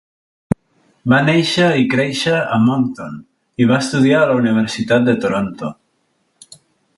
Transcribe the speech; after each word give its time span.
Va 1.11 1.19
néixer 1.25 1.67
i 1.81 1.85
créixer 1.91 2.33
a 2.57 2.59
Moncton 2.63 3.19
i 3.65 3.69
va 3.73 3.79
estudiar 3.85 4.23
a 4.23 4.31
la 4.33 4.39
Universitat 4.41 5.07
de 5.11 5.17
Toronto. 5.27 5.71